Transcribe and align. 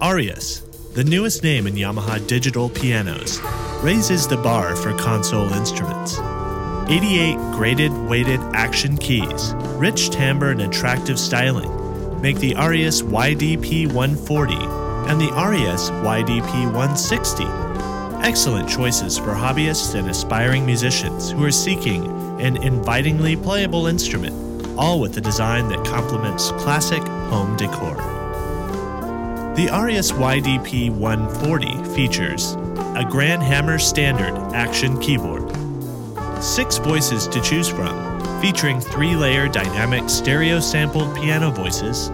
Arius, 0.00 0.60
the 0.94 1.04
newest 1.04 1.42
name 1.42 1.66
in 1.66 1.74
Yamaha 1.74 2.24
digital 2.26 2.68
pianos, 2.68 3.40
raises 3.82 4.26
the 4.26 4.36
bar 4.36 4.74
for 4.76 4.96
console 4.98 5.52
instruments. 5.52 6.18
88 6.88 7.36
graded 7.52 7.92
weighted 8.08 8.40
action 8.52 8.96
keys, 8.98 9.54
rich 9.76 10.10
timbre 10.10 10.50
and 10.50 10.62
attractive 10.62 11.18
styling 11.18 11.70
make 12.20 12.38
the 12.38 12.54
Arius 12.56 13.02
YDP 13.02 13.86
140 13.92 14.54
and 15.10 15.20
the 15.20 15.32
Arius 15.34 15.90
YDP 15.90 16.64
160 16.72 17.44
excellent 18.24 18.68
choices 18.68 19.18
for 19.18 19.34
hobbyists 19.34 19.94
and 19.94 20.08
aspiring 20.08 20.64
musicians 20.64 21.30
who 21.30 21.44
are 21.44 21.52
seeking 21.52 22.06
an 22.40 22.56
invitingly 22.62 23.36
playable 23.36 23.86
instrument, 23.86 24.34
all 24.78 24.98
with 24.98 25.16
a 25.18 25.20
design 25.20 25.68
that 25.68 25.84
complements 25.84 26.50
classic 26.52 27.02
home 27.28 27.54
decor. 27.56 28.23
The 29.54 29.68
Arius 29.70 30.10
YDP 30.10 30.90
140 30.90 31.94
features 31.94 32.54
a 32.96 33.06
Graded 33.08 33.40
Hammer 33.40 33.78
Standard 33.78 34.34
action 34.52 34.98
keyboard, 34.98 35.48
six 36.42 36.78
voices 36.78 37.28
to 37.28 37.40
choose 37.40 37.68
from, 37.68 38.40
featuring 38.40 38.80
three 38.80 39.14
layer 39.14 39.46
dynamic 39.46 40.10
stereo 40.10 40.58
sampled 40.58 41.14
piano 41.14 41.52
voices, 41.52 42.08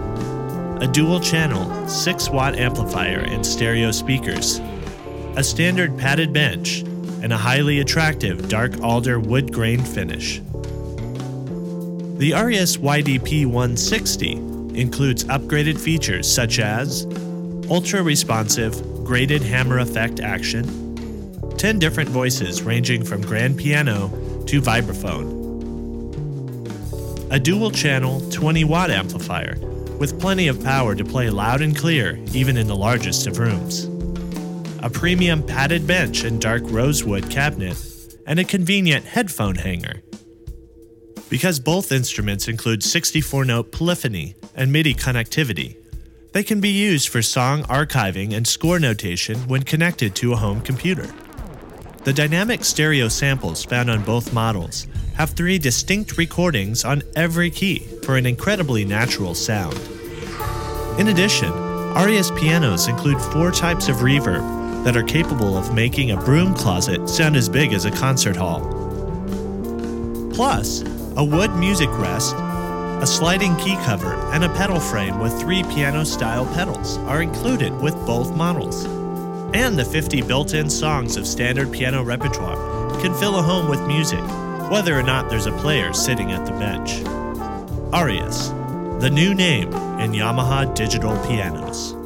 a 0.82 0.86
dual 0.92 1.18
channel 1.18 1.88
6 1.88 2.28
watt 2.28 2.56
amplifier 2.56 3.20
and 3.20 3.44
stereo 3.44 3.90
speakers, 3.90 4.60
a 5.36 5.42
standard 5.42 5.96
padded 5.96 6.34
bench, 6.34 6.80
and 7.22 7.32
a 7.32 7.38
highly 7.38 7.80
attractive 7.80 8.50
dark 8.50 8.78
alder 8.82 9.18
wood 9.18 9.50
grain 9.50 9.80
finish. 9.80 10.42
The 12.18 12.34
Arius 12.34 12.76
YDP 12.76 13.46
160 13.46 14.32
includes 14.78 15.24
upgraded 15.24 15.80
features 15.80 16.30
such 16.30 16.58
as 16.58 17.06
ultra 17.70 18.02
responsive 18.02 19.04
graded 19.04 19.42
hammer 19.42 19.78
effect 19.78 20.18
action, 20.18 20.64
10 21.56 21.78
different 21.78 22.10
voices 22.10 22.62
ranging 22.62 23.04
from 23.04 23.20
grand 23.22 23.56
piano 23.56 24.08
to 24.46 24.60
vibraphone, 24.60 25.38
a 27.30 27.38
dual 27.38 27.70
channel 27.70 28.20
20 28.30 28.64
watt 28.64 28.90
amplifier 28.90 29.56
with 29.98 30.18
plenty 30.18 30.48
of 30.48 30.62
power 30.64 30.96
to 30.96 31.04
play 31.04 31.30
loud 31.30 31.60
and 31.60 31.76
clear 31.76 32.18
even 32.32 32.56
in 32.56 32.66
the 32.66 32.74
largest 32.74 33.28
of 33.28 33.38
rooms, 33.38 33.84
a 34.82 34.90
premium 34.90 35.42
padded 35.42 35.86
bench 35.86 36.24
and 36.24 36.40
dark 36.40 36.62
rosewood 36.66 37.30
cabinet, 37.30 37.76
and 38.26 38.40
a 38.40 38.44
convenient 38.44 39.04
headphone 39.04 39.54
hanger. 39.54 40.02
Because 41.28 41.60
both 41.60 41.92
instruments 41.92 42.48
include 42.48 42.82
64 42.82 43.44
note 43.44 43.70
polyphony 43.70 44.34
and 44.56 44.72
MIDI 44.72 44.94
connectivity, 44.94 45.79
they 46.32 46.42
can 46.42 46.60
be 46.60 46.68
used 46.68 47.08
for 47.08 47.22
song 47.22 47.62
archiving 47.64 48.34
and 48.34 48.46
score 48.46 48.78
notation 48.78 49.36
when 49.48 49.62
connected 49.62 50.14
to 50.16 50.32
a 50.32 50.36
home 50.36 50.60
computer. 50.60 51.12
The 52.04 52.12
dynamic 52.12 52.64
stereo 52.64 53.08
samples 53.08 53.64
found 53.64 53.90
on 53.90 54.02
both 54.04 54.32
models 54.32 54.86
have 55.14 55.30
three 55.30 55.58
distinct 55.58 56.16
recordings 56.16 56.84
on 56.84 57.02
every 57.14 57.50
key 57.50 57.80
for 58.04 58.16
an 58.16 58.26
incredibly 58.26 58.84
natural 58.84 59.34
sound. 59.34 59.78
In 60.98 61.08
addition, 61.08 61.52
Arius 61.96 62.30
pianos 62.30 62.88
include 62.88 63.20
four 63.20 63.50
types 63.50 63.88
of 63.88 63.96
reverb 63.96 64.84
that 64.84 64.96
are 64.96 65.02
capable 65.02 65.58
of 65.58 65.74
making 65.74 66.12
a 66.12 66.16
broom 66.16 66.54
closet 66.54 67.08
sound 67.08 67.36
as 67.36 67.48
big 67.48 67.72
as 67.72 67.84
a 67.84 67.90
concert 67.90 68.36
hall. 68.36 68.60
Plus, 70.32 70.82
a 71.16 71.24
wood 71.24 71.54
music 71.56 71.90
rest 71.98 72.34
a 73.00 73.06
sliding 73.06 73.56
key 73.56 73.76
cover, 73.84 74.12
and 74.32 74.44
a 74.44 74.48
pedal 74.50 74.78
frame 74.78 75.18
with 75.18 75.40
three 75.40 75.62
piano 75.64 76.04
style 76.04 76.44
pedals 76.54 76.98
are 76.98 77.22
included 77.22 77.72
with 77.80 77.94
both 78.06 78.36
models. 78.36 78.84
And 79.54 79.78
the 79.78 79.84
50 79.84 80.20
built 80.22 80.52
in 80.52 80.68
songs 80.68 81.16
of 81.16 81.26
standard 81.26 81.72
piano 81.72 82.02
repertoire 82.02 82.56
can 83.00 83.14
fill 83.14 83.38
a 83.38 83.42
home 83.42 83.70
with 83.70 83.80
music, 83.86 84.22
whether 84.70 84.98
or 84.98 85.02
not 85.02 85.30
there's 85.30 85.46
a 85.46 85.58
player 85.58 85.94
sitting 85.94 86.32
at 86.32 86.44
the 86.44 86.52
bench. 86.52 87.00
Arius, 87.94 88.48
the 89.00 89.10
new 89.10 89.34
name 89.34 89.72
in 89.98 90.12
Yamaha 90.12 90.74
digital 90.74 91.16
pianos. 91.26 91.99